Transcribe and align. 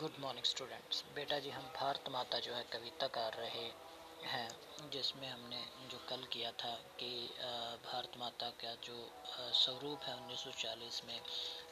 Good 0.00 0.18
morning 0.20 0.44
students 0.44 1.02
बेटा 1.14 1.38
जी 1.38 1.50
हम 1.50 1.62
भारत 1.76 2.08
माता 2.12 2.38
जो 2.38 2.52
है 2.54 2.62
कविता 2.72 3.06
कर 3.14 3.32
रहे 3.34 3.64
हैं, 4.24 4.90
जिसमें 4.92 5.26
हमने 5.28 5.62
जो 5.90 5.98
कल 6.08 6.22
किया 6.32 6.50
था 6.60 6.70
कि 7.00 7.10
भारत 7.84 8.18
माता 8.18 8.50
का 8.60 8.74
जो 8.84 8.98
स्वरूप 9.54 10.04
है 10.04 10.14
1940 10.16 11.02
में, 11.06 11.20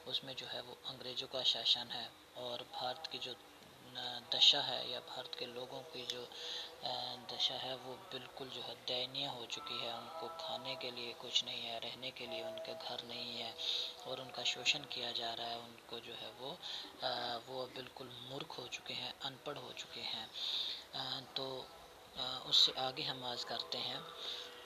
उसमें 0.08 0.34
जो 0.34 0.46
है 0.46 0.62
वो 0.62 0.76
अंग्रेज़ों 0.90 1.28
का 1.28 1.42
शासन 1.52 1.92
है 1.92 2.08
और 2.38 2.62
भारत 2.74 3.08
की 3.12 3.18
जो 3.18 3.34
दशा 4.34 4.60
है 4.62 4.80
या 4.92 5.00
भारत 5.08 5.38
के 5.38 5.46
लोगों 5.46 5.80
की 5.92 6.06
जो 6.06 6.28
दशा 7.30 7.54
है 7.58 7.74
वो 7.76 7.94
बिल्कुल 8.12 8.48
जो 8.48 8.62
है 8.62 8.74
दयनीय 8.88 9.26
हो 9.28 9.46
चुकी 9.52 9.78
है। 9.78 9.92
उनको 9.94 10.28
खाने 10.40 10.74
के 10.82 10.90
लिए 10.90 11.12
कुछ 11.20 11.44
नहीं 11.44 11.62
है, 11.62 11.78
रहने 11.80 12.10
के 12.10 12.26
लिए 12.26 12.42
उनके 12.44 12.74
घर 12.74 13.06
नहीं 13.08 13.38
है। 13.38 13.54
और 14.06 14.20
उनका 14.20 14.42
शोषण 14.44 14.84
किया 14.92 15.12
जा 15.12 15.32
रहा 15.34 15.46
है, 15.46 15.58
उनको 15.58 16.00
जो 16.00 16.12
है 16.14 16.30
वो 16.32 16.50
वो 17.48 17.66
बिल्कुल 17.76 18.10
मूर्ख 18.30 18.58
हो 18.58 18.66
चुके 18.68 18.94
हैं, 18.94 19.12
अनपढ़ 19.22 19.58
हो 19.58 19.72
चुके 19.72 20.00
हैं। 20.02 20.28
तो 21.36 21.46
उससे 22.46 22.72
आगे 22.78 23.02
हम 23.02 23.24
आज 23.24 23.44
करते 23.44 23.78
हैं, 23.78 24.06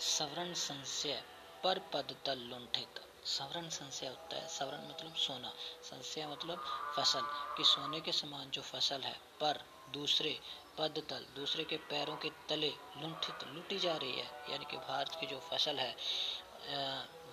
सवर्ण 0.08 0.52
संशय 0.54 1.22
पर 1.62 1.78
पद 1.92 2.16
तल 2.26 2.38
लुंठित। 2.50 3.00
सवरण 3.26 3.68
संशय 3.68 4.06
होता 4.06 4.36
है, 4.36 4.46
सवरण 4.48 4.86
मतलब 4.88 5.14
सोना। 5.16 5.52
संशय 5.82 6.26
मतलब 6.26 6.62
फ़सल, 6.94 7.26
कि 7.56 7.64
सोने 7.64 8.00
के 8.00 8.12
समान 8.12 8.50
जो 8.50 8.62
फ़सल 8.62 9.02
है, 9.02 9.20
पर 9.40 9.64
दूसरे 9.88 10.40
पद 10.78 11.02
तल, 11.10 11.26
दूसरे 11.34 11.64
के 11.64 11.76
पैरों 11.90 12.16
के 12.16 12.30
तले 12.48 12.72
लुंठित, 12.96 13.44
लुटी 13.46 13.78
जा 13.78 13.96
रही 13.96 14.12
है। 14.12 14.30
यानी 14.48 14.64
कि 14.64 14.76
भारत 14.78 15.14
की 15.20 15.26
जो 15.26 15.38
फ़सल 15.40 15.78
है 15.78 15.94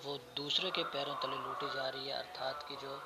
वो 0.04 0.16
दूसरे 0.36 0.70
के 0.70 0.82
पैरों 0.86 1.14
तले 1.16 1.36
लूटी 1.38 1.68
जा 1.70 1.88
रही 1.88 2.06
है, 2.06 2.12
अर्थात 2.14 2.62
कि 2.68 2.76
जो 2.76 2.96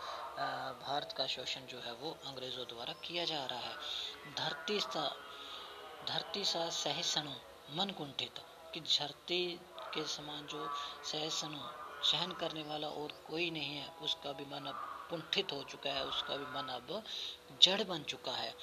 भारत 0.80 1.14
का 1.16 1.26
शोषण 1.26 1.66
जो 1.66 1.80
है 1.80 1.92
वो 1.94 2.10
अंग्रेज़ों 2.26 2.66
द्वारा 2.66 2.94
किया 3.04 3.24
जा 3.24 3.44
रहा 3.46 3.58
है। 3.60 3.76
धरती 4.36 4.78
सा 4.80 5.04
धरती 6.02 6.44
सा 6.44 6.68
सहिष्णु 6.70 7.32
मन 7.70 7.90
कुंठित, 7.90 8.38
कि 8.74 8.80
धरती 8.80 9.44
के 9.92 10.04
समान 10.06 10.46
जो 10.46 10.70
सहिष्णु 11.04 11.58
सहन 12.02 12.32
करने 12.32 12.62
वाला 12.62 12.88
और 12.90 13.12
कोई 13.24 13.50
नहीं 13.50 13.76
है, 13.76 13.88
उसका 14.00 14.32
भी 14.32 14.44
मन 14.44 14.64
अब 14.66 14.80
कुंठित 15.10 15.52
हो 15.52 15.62
चुका 15.64 15.90
है, 15.90 16.04
उसका 16.06 16.36
भी 16.36 16.46
मन 16.46 16.68
अब 16.70 17.02
जड़ 17.62 17.82
बन 17.82 18.02
चुका 18.04 18.32
है। 18.32 18.54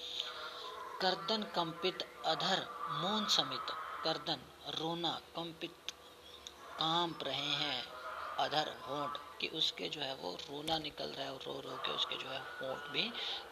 करदन 1.01 1.43
कंपित 1.55 2.03
अधर 2.25 2.65
मौन 2.91 3.25
समित, 3.27 3.71
करदन 4.03 4.41
रोना 4.75 5.11
कंपित 5.35 5.91
काँप 6.79 7.23
रहे 7.23 7.53
हैं। 7.55 7.98
अधर 8.39 8.69
होंठ 8.87 9.17
कि 9.39 9.47
उसके 9.47 9.89
जो 9.89 10.01
है 10.01 10.13
वो 10.15 10.31
रोना 10.41 10.77
निकल 10.79 11.09
रहा 11.09 11.25
है 11.25 11.33
और 11.33 11.39
रो 11.47 11.59
रो 11.59 11.75
के 11.85 11.91
उसके 11.91 12.15
जो 12.15 12.29
है 12.29 12.39
होंठ 12.39 12.91
भी 12.91 13.01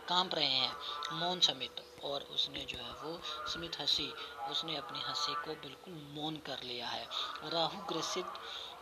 काँप 0.08 0.36
रहे 0.36 0.46
हैं। 0.46 0.76
मौन 1.14 1.40
समित 1.40 1.82
और 2.04 2.22
उसने 2.32 2.66
जो 2.66 2.78
है 2.78 2.94
वो 3.02 3.20
स्मित 3.48 3.80
हँसी, 3.80 4.14
उसने 4.50 4.76
अपनी 4.76 5.00
हँसी 5.00 5.34
को 5.36 5.56
बिल्कुल 5.56 5.94
मौन 6.14 6.38
कर 6.46 6.64
लिया 6.64 6.88
है। 6.88 7.08
राहु 7.44 7.82
ग्रसित 7.90 8.40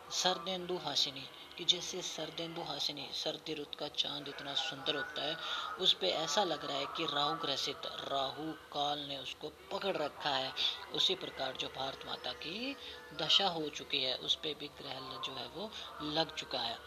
सरदेंदु 0.10 0.76
हासिनी 0.78 1.30
कि 1.58 1.66
जैसे 1.66 2.02
सरदेंदु 2.02 2.62
हासिनी 2.62 3.08
सर्दी 3.14 3.54
रुत 3.54 3.76
का 3.76 3.88
चाँद 3.88 4.28
इतना 4.28 4.54
सुंदर 4.54 4.96
होता 4.96 5.22
है 5.22 5.38
उस 5.80 5.94
पे 5.94 6.10
ऐसा 6.10 6.44
लग 6.44 6.66
रहा 6.66 6.78
है 6.78 6.86
कि 6.86 7.06
राहु 7.06 7.36
ग्रसित 7.36 7.86
राहु 7.86 8.52
काल 8.74 9.00
ने 9.00 9.18
उसको 9.18 9.50
पकड़ 9.72 9.96
रखा 9.98 10.30
है। 10.30 10.54
उसी 10.94 11.16
प्रकार 11.16 11.58
जो 11.58 11.68
भारत 11.68 12.06
माता 12.06 12.34
की 12.34 12.76
दशा 13.14 13.48
हो 13.48 13.70
चुकी 13.70 14.04
है 14.04 14.16
उस 14.18 14.36
पर 14.36 14.54
भी 14.54 14.68
ग्रह 14.68 15.00
जो 15.18 15.34
है 15.34 15.48
वो 15.48 15.72
लग 16.02 16.36
चुका 16.36 16.60
है। 16.60 16.78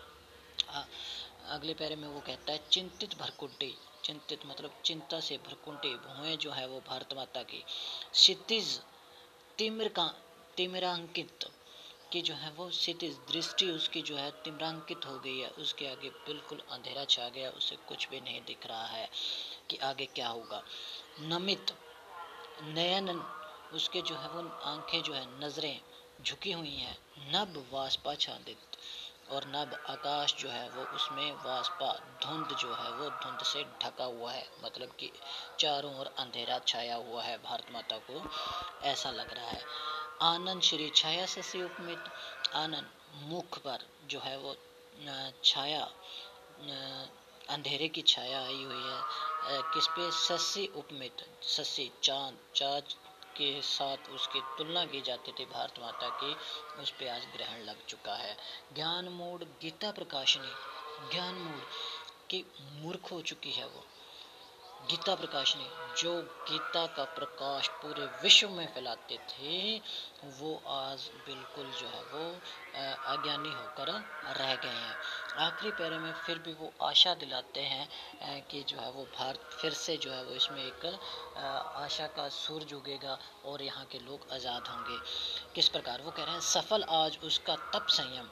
आ, 0.70 0.82
अगले 1.48 1.74
पैरे 1.74 1.96
में 1.96 2.08
वो 2.08 2.20
कहता 2.20 2.52
है 2.52 2.64
चिंतित 2.70 3.18
भरकुंडी 3.18 3.74
चिंतित 4.04 4.46
मतलब 4.46 4.80
चिंता 4.84 5.20
से 5.20 5.36
भरकुंडी 5.36 5.94
भुए 5.96 6.36
जो 6.36 6.50
है 6.50 6.66
वो 6.66 6.80
भारत 6.80 7.14
माता 7.14 7.42
की। 7.42 7.64
क्षितिज 8.12 8.80
तिमिर 9.58 9.88
का 9.88 10.06
तिमिरांकित 10.56 11.48
की 12.12 12.20
जो 12.22 12.34
है 12.34 12.50
वो 12.50 12.68
क्षितिज 12.68 13.18
दृष्टि 13.32 13.70
उसकी 13.70 14.02
जो 14.02 14.16
है 14.16 14.30
तिमरांकित 14.44 15.06
हो 15.06 15.18
गई 15.18 15.38
है, 15.38 15.48
उसके 15.48 15.86
आगे 15.86 16.08
बिल्कुल 16.26 16.62
अंधेरा 16.70 17.04
छा 17.04 17.28
गया, 17.28 17.50
उसे 17.50 17.76
कुछ 17.76 18.08
भी 18.08 18.20
नहीं 18.20 18.40
दिख 18.46 18.66
रहा 18.66 18.86
है 18.86 19.08
कि 19.70 19.76
आगे 19.76 20.06
क्या 20.06 20.28
होगा। 20.28 20.62
नमित, 21.20 21.74
नयन, 22.62 23.22
उसके 23.72 24.02
जो 24.02 24.16
है 24.16 24.28
वो 24.28 24.50
आँखें 24.62 25.02
जो 25.02 25.14
है, 25.14 25.26
नज़रें 25.40 25.80
झुकी 26.22 26.52
हुई 26.52 26.76
हैं। 26.76 26.96
नब 27.32 27.66
वास्पा 27.72 28.14
छादित 28.14 28.76
और 29.30 29.44
नब 29.46 29.78
आकाश 29.86 30.34
जो 30.38 30.48
है 30.48 30.68
वो 30.68 30.82
उसमें 30.94 31.32
वास्पा 31.32 31.92
धुंध 32.22 32.54
जो 32.54 32.74
है 32.74 32.90
वो 32.92 33.10
धुंध 33.10 33.42
से 33.42 33.64
ढका 33.82 34.04
हुआ 34.04 34.32
है 34.32 34.48
मतलब 34.64 34.92
कि 34.98 35.10
चारों 35.58 35.94
ओर 35.96 36.06
अंधेरा 36.18 36.58
छाया 36.58 36.94
हुआ 36.96 37.22
है, 37.22 37.36
भारत 37.38 37.72
माता 37.72 37.98
को 37.98 38.24
ऐसा 38.82 39.10
लग 39.10 39.34
रहा 39.34 39.48
है। 39.48 39.64
आनंद 40.20 40.62
श्री 40.62 40.88
छाया 40.90 41.26
से 41.26 41.62
उपमित, 41.62 42.04
आनंद 42.54 42.86
मुख 43.24 43.58
पर 43.58 43.86
जो 44.04 44.20
है 44.20 44.36
वो 44.38 44.54
छाया 45.44 45.82
अंधेरे 47.50 47.88
की 47.88 48.02
छाया 48.02 48.40
आई 48.42 48.62
हुई 48.64 48.82
है। 48.82 49.62
किस 49.72 49.86
पे? 49.86 50.10
सस्सी 50.12 50.66
उपमित 50.76 51.24
सस्सी 51.48 51.90
चाँद, 52.02 52.38
चाँद 52.54 52.88
के 53.36 53.50
साथ 53.62 54.10
उसकी 54.10 54.40
तुलना 54.58 54.84
की 54.86 55.00
जाती 55.00 55.32
थी 55.32 55.44
भारत 55.44 55.78
माता 55.80 56.08
की, 56.12 56.36
उस 56.82 56.90
पे 56.90 57.08
आज 57.08 57.24
ग्रहण 57.36 57.62
लग 57.64 57.86
चुका 57.88 58.14
है। 58.16 58.36
ज्ञान 58.74 59.08
मूड 59.10 59.44
गीता 59.62 59.90
प्रकाशनी 59.92 60.52
ज्ञान 61.12 61.34
मूड 61.34 61.62
की 62.30 62.44
मूर्ख 62.82 63.12
हो 63.12 63.20
चुकी 63.22 63.52
है 63.52 63.66
वो। 63.66 63.84
गीता 64.80 65.14
प्रकाश 65.14 65.54
ने, 65.56 65.64
जो 65.98 66.12
गीता 66.48 66.84
का 66.96 67.04
प्रकाश 67.14 67.68
पूरे 67.80 68.04
विश्व 68.22 68.48
में 68.48 68.66
फैलाते 68.74 69.16
थे, 69.30 69.76
वो 70.38 70.54
आज 70.68 71.08
बिल्कुल 71.26 71.64
जो 71.80 71.86
है 71.86 72.02
वो 72.04 72.22
अज्ञानी 73.12 73.48
होकर 73.48 73.90
रह 74.38 74.54
गए 74.54 74.68
हैं। 74.68 74.94
आखिरी 75.38 75.70
पैरे 75.72 75.98
में 75.98 76.12
फिर 76.16 76.38
भी 76.38 76.52
वो 76.52 76.72
आशा 76.82 77.14
दिलाते 77.14 77.60
हैं 77.62 78.46
कि 78.50 78.62
जो 78.62 78.78
है 78.78 78.90
वो 78.92 79.04
भारत 79.18 79.50
फिर 79.52 79.72
से 79.74 79.96
जो 79.96 80.12
है 80.12 80.24
वो 80.24 80.34
इसमें 80.34 80.64
एक 80.64 80.86
आशा 81.36 82.06
का 82.16 82.28
सूरज 82.38 82.72
उगेगा 82.74 83.18
और 83.44 83.62
यहाँ 83.62 83.84
के 83.84 83.98
लोग 83.98 84.32
आज़ाद 84.32 84.68
होंगे। 84.68 84.98
किस 85.54 85.68
प्रकार? 85.68 86.02
वो 86.02 86.10
कह 86.10 86.24
रहे 86.24 86.32
हैं, 86.32 86.40
सफल 86.48 86.84
आज 86.94 87.18
उसका 87.24 87.56
तप 87.74 87.86
संयम। 87.90 88.28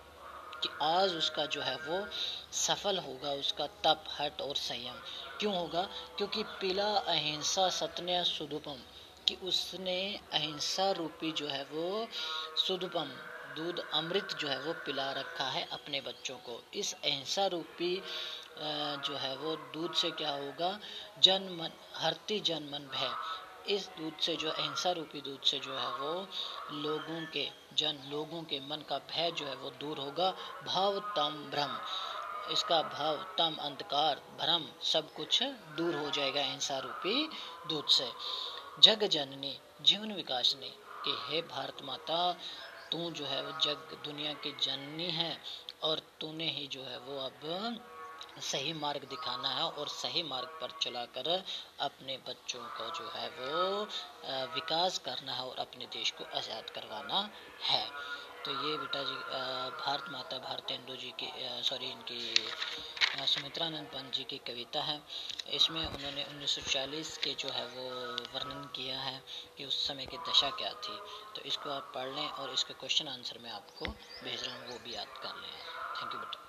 कि 0.67 0.73
आज 0.83 1.15
उसका 1.15 1.47
जो 1.47 1.61
है 1.63 1.77
वो 1.77 2.07
सफल 2.53 2.99
होगा, 2.99 3.31
उसका 3.33 3.67
तप, 3.67 4.05
हट 4.21 4.41
और 4.41 4.57
संयम। 4.57 5.01
क्यों 5.41 5.55
होगा? 5.57 5.83
क्योंकि 6.17 6.43
पिला 6.61 6.89
अहिंसा 6.89 7.69
सत्य 7.71 8.25
सुदुपम, 8.25 8.83
कि 9.29 9.35
उसने 9.43 10.21
अहिंसा 10.33 10.91
रूपी 10.93 11.33
जो 11.33 11.47
है 11.49 11.63
वो 11.65 12.09
सुदुपम 12.67 13.09
दूध 13.57 13.79
अमृत 13.95 14.37
जो 14.41 14.49
है 14.49 14.61
वो 14.61 14.73
पिला 14.87 15.11
रखा 15.13 15.45
है 15.45 15.69
अपने 15.73 16.01
बच्चों 16.01 16.37
को। 16.39 16.63
इस 16.75 16.93
अहिंसा 16.95 17.47
रूपी 17.47 18.03
जो 19.07 19.17
है 19.17 19.37
वो 19.37 19.57
दूध 19.75 19.95
से 19.95 20.11
क्या 20.11 20.31
होगा? 20.31 20.79
जन 21.19 21.43
मन 21.61 21.71
हरती 21.95 22.41
जन 22.41 22.63
मन 22.63 22.89
भय। 22.93 23.11
इस 23.69 23.89
दूध 23.89 24.19
से 24.19 24.37
जो 24.37 24.51
अहिंसा 24.51 24.91
रूपी 24.91 25.21
दूध 25.21 25.41
से 25.41 25.59
जो 25.59 25.73
है 25.73 25.91
वो 25.93 26.29
लोगों 26.73 27.27
के 27.27 27.49
जन, 27.75 27.99
लोगों 28.09 28.43
के 28.43 28.61
मन 28.61 28.77
का 28.77 28.99
भय 28.99 29.31
जो 29.31 29.47
है 29.47 29.57
वो 29.57 29.71
दूर 29.71 29.99
होगा। 29.99 30.35
भाव 30.67 30.99
तम 30.99 31.49
भ्रम। 31.51 31.79
इसका 32.53 32.83
भाव 32.83 33.17
तम, 33.39 33.57
अंधकार, 33.61 34.17
भ्रम 34.17 34.67
सब 34.83 35.15
कुछ 35.15 35.43
दूर 35.77 35.95
हो 35.95 36.11
जाएगा 36.11 36.41
अहिंसा 36.41 36.79
रूपी 36.79 37.29
दूध 37.69 37.87
से। 37.87 38.13
जग 38.81 39.05
जननी, 39.05 39.59
जीवन 39.83 40.13
विकास 40.13 40.57
ने 40.61 40.69
कि 41.05 41.15
हे 41.29 41.43
भारत 41.43 41.83
माता, 41.83 42.33
तू 42.93 43.11
जो 43.11 43.25
है 43.25 43.43
वो 43.43 43.53
जग 43.61 43.99
दुनिया 44.05 44.33
की 44.33 44.57
जननी 44.63 45.11
है 45.11 45.41
और 45.83 45.99
तूने 46.21 46.51
ही 46.51 46.67
जो 46.67 46.83
है 46.83 46.99
वो 46.99 47.19
अब 47.19 47.81
सही 48.43 48.73
मार्ग 48.75 49.05
दिखाना 49.11 49.49
है 49.49 49.63
और 49.63 49.89
सही 49.89 50.23
मार्ग 50.23 50.49
पर 50.61 50.71
चलाकर 50.83 51.29
अपने 51.81 52.17
बच्चों 52.29 52.63
को 52.79 52.91
जो 52.91 53.11
है 53.11 53.29
वो 53.31 53.83
विकास 54.55 54.99
करना 55.05 55.33
है 55.33 55.45
और 55.45 55.59
अपने 55.59 55.87
देश 55.93 56.11
को 56.11 56.25
आज़ाद 56.37 56.71
करवाना 56.71 57.29
है। 57.63 57.85
तो 58.45 58.53
ये 58.53 58.77
बेटा 58.79 59.03
जी 59.03 59.15
भारत 59.77 60.11
माता 60.13 60.39
भारतेंदु 60.39 60.97
जी 60.97 61.11
की 61.21 61.31
सॉरी 61.65 61.87
इनकी 61.87 62.21
सुमित्रानंद 63.27 63.87
पंत 63.87 64.13
जी 64.15 64.25
की 64.25 64.39
कविता 64.47 64.83
है। 64.83 65.01
इसमें 65.51 65.81
उन्होंने 65.81 66.25
1940 66.25 67.17
के 67.19 67.35
जो 67.35 67.49
है 67.49 67.67
वो 67.69 67.89
वर्णन 68.35 68.65
किया 68.77 68.99
है 69.01 69.23
कि 69.59 69.65
उस 69.65 69.87
समय 69.89 70.07
की 70.07 70.19
दशा 70.31 70.51
क्या 70.59 70.73
थी। 70.85 70.99
तो 71.37 71.49
इसको 71.49 71.71
आप 71.71 71.93
पढ़ 71.95 72.15
लें 72.15 72.29
और 72.29 72.53
इसके 72.53 72.75
क्वेश्चन 72.75 73.09
आंसर 73.09 73.39
में 73.43 73.51
आपको 73.51 73.87
भेज 73.87 74.43
रहा 74.45 74.57
हूँ, 74.57 74.69
वो 74.69 74.79
भी 74.85 74.95
याद 74.95 75.19
कर 75.23 75.35
लें। 75.35 75.51
थैंक 76.01 76.15
यू 76.15 76.21
बेटा। 76.21 76.46